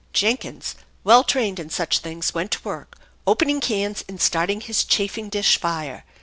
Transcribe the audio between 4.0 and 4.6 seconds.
and starting